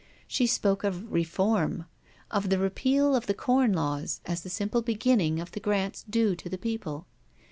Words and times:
She 0.27 0.47
spoke 0.47 0.83
of 0.83 1.13
Reform: 1.13 1.85
of 2.31 2.49
the 2.49 2.57
Repeal 2.57 3.15
of 3.15 3.27
the 3.27 3.35
Corn 3.35 3.71
Laws 3.71 4.19
as 4.25 4.41
the 4.41 4.49
simple 4.49 4.81
beginning 4.81 5.39
of 5.39 5.51
the 5.51 5.59
grants 5.59 6.03
due 6.09 6.35
to 6.37 6.49
the 6.49 6.57
people. 6.57 7.05